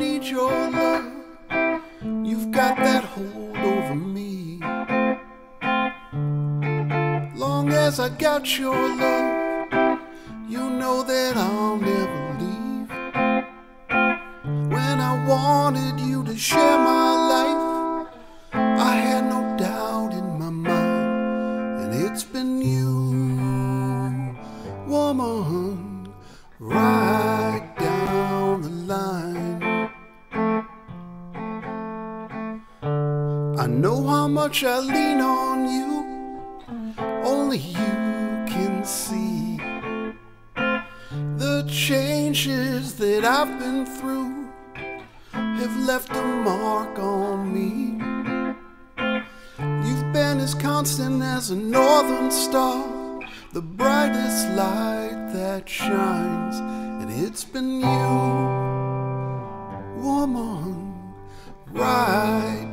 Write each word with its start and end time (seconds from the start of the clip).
need 0.00 0.24
your 0.24 0.50
love. 0.70 1.12
You've 2.24 2.50
got 2.50 2.74
that 2.78 3.04
hold 3.04 3.56
over 3.58 3.94
me. 3.94 4.58
Long 7.38 7.70
as 7.70 8.00
I 8.00 8.08
got 8.08 8.58
your 8.58 8.74
love, 8.74 9.29
know 33.70 34.06
how 34.06 34.26
much 34.26 34.64
I 34.64 34.78
lean 34.78 35.20
on 35.20 35.68
you, 35.68 36.42
only 37.24 37.58
you 37.58 37.92
can 38.48 38.84
see 38.84 39.56
the 41.36 41.66
changes 41.68 42.94
that 42.96 43.24
I've 43.24 43.58
been 43.58 43.86
through 43.86 44.48
have 45.32 45.76
left 45.86 46.10
a 46.10 46.22
mark 46.22 46.98
on 46.98 47.52
me. 47.54 47.98
You've 49.86 50.12
been 50.12 50.40
as 50.40 50.54
constant 50.54 51.22
as 51.22 51.50
a 51.50 51.56
northern 51.56 52.30
star, 52.30 53.20
the 53.52 53.62
brightest 53.62 54.48
light 54.50 55.30
that 55.32 55.68
shines, 55.68 56.56
and 57.00 57.10
it's 57.24 57.44
been 57.44 57.80
you, 57.80 58.10
woman, 60.02 61.14
right 61.72 62.69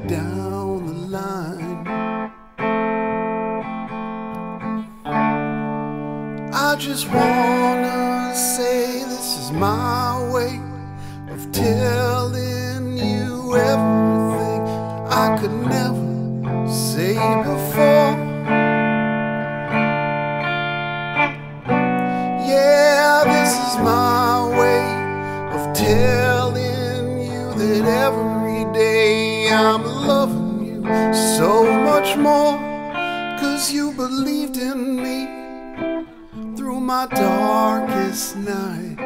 I 6.69 6.75
just 6.75 7.07
wanna 7.07 8.35
say 8.35 9.01
this 9.05 9.37
is 9.39 9.51
my 9.53 10.29
way 10.33 10.59
of 11.31 11.49
telling 11.53 12.97
you 12.97 13.55
everything 13.55 14.61
I 15.07 15.37
could 15.39 15.55
never 15.75 16.67
say 16.69 17.13
before. 17.47 18.11
Yeah, 22.51 23.23
this 23.23 23.53
is 23.67 23.77
my 23.79 24.49
way 24.59 24.83
of 25.55 25.73
telling 25.73 27.21
you 27.31 27.45
that 27.61 27.85
every 28.07 28.73
day 28.73 29.49
I'm 29.53 29.85
loving 29.85 30.65
you 30.65 30.83
so 31.37 31.63
much 31.63 32.17
more. 32.17 32.57
Cause 33.39 33.71
you 33.71 33.93
believed 33.93 34.57
in 34.57 34.97
me 34.97 35.37
through 36.55 36.79
my 36.79 37.07
darkest 37.07 38.35
night. 38.37 38.97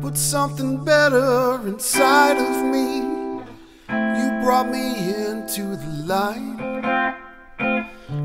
Put 0.00 0.16
something 0.16 0.84
better 0.84 1.60
inside 1.66 2.38
of 2.38 2.64
me. 2.64 2.98
You 3.88 4.40
brought 4.42 4.68
me 4.68 5.14
into 5.14 5.76
the 5.76 5.92
light. 6.06 6.56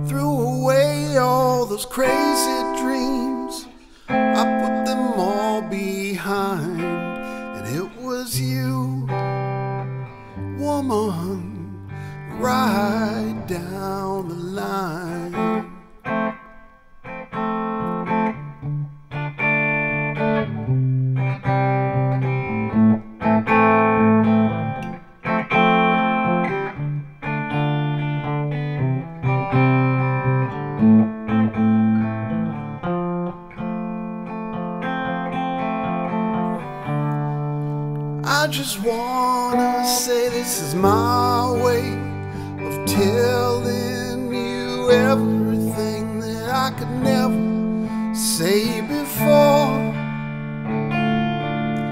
Threw 0.07 0.31
away 0.31 1.17
all 1.17 1.65
those 1.65 1.85
crazy 1.85 2.81
dreams. 2.81 3.67
I 4.09 4.43
put 4.61 4.85
them 4.85 5.13
all 5.19 5.61
behind. 5.61 6.81
And 6.81 7.67
it 7.67 8.01
was 8.01 8.39
you, 8.39 9.07
woman, 10.57 11.89
right 12.39 13.43
down 13.47 14.29
the 14.29 14.35
line. 14.35 15.04
I 38.45 38.47
just 38.47 38.79
wanna 38.79 39.83
say 39.87 40.29
this 40.29 40.61
is 40.61 40.75
my 40.75 41.51
way 41.63 41.93
of 42.63 42.85
telling 42.85 44.31
you 44.31 44.91
everything 44.91 46.19
that 46.19 46.51
I 46.51 46.69
could 46.77 46.91
never 47.01 48.15
say 48.15 48.81
before. 48.81 49.73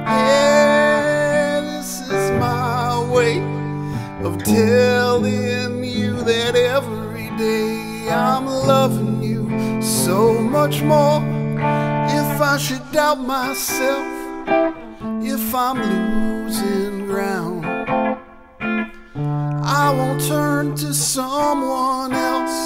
Yeah, 0.05 1.61
this 1.61 2.01
is 2.01 2.31
my 2.39 3.03
way 3.11 3.39
of 4.23 4.37
telling 4.43 5.83
you 5.83 6.21
that 6.21 6.55
every 6.55 7.35
day 7.35 8.11
I'm 8.11 8.45
loving 8.45 9.23
you 9.23 9.81
so 9.81 10.39
much 10.39 10.83
more. 10.83 11.19
If 12.21 12.39
I 12.39 12.57
should 12.59 12.91
doubt 12.91 13.21
myself, 13.21 14.05
if 15.25 15.55
I'm 15.55 15.81
losing 15.81 16.32
ground. 17.13 17.65
I 19.83 19.93
won't 19.97 20.21
turn 20.21 20.75
to 20.75 20.93
someone 20.93 22.11
else, 22.13 22.59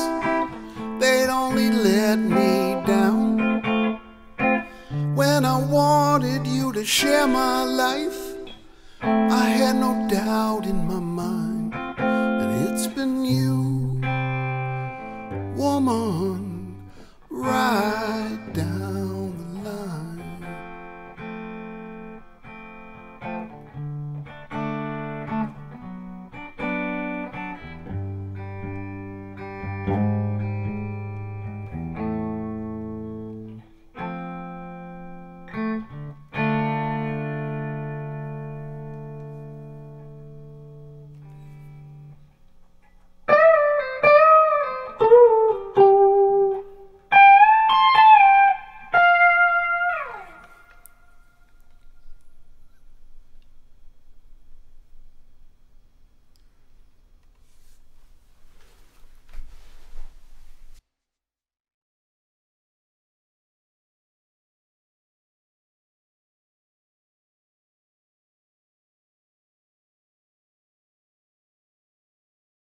they'd 0.99 1.29
only 1.29 1.69
let 1.71 2.17
me 2.17 2.81
down. 2.85 3.99
When 5.15 5.45
I 5.45 5.57
wanted 5.57 6.47
you 6.47 6.71
to 6.73 6.83
share 6.85 7.27
my 7.27 7.63
life, 7.63 8.21
I 9.01 9.45
had 9.59 9.75
no 9.75 10.07
doubt 10.09 10.65
in 10.65 10.87
my 10.87 10.99
mind, 10.99 11.73
and 11.75 12.69
it's 12.69 12.87
been 12.87 13.25
you, 13.25 14.01
woman, 15.55 16.89
right 17.29 18.39